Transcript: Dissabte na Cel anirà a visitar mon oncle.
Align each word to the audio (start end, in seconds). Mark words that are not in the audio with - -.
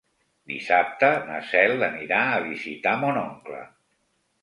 Dissabte 0.51 1.09
na 1.27 1.37
Cel 1.51 1.87
anirà 1.89 2.25
a 2.33 2.43
visitar 2.49 2.99
mon 3.07 3.25
oncle. 3.29 3.65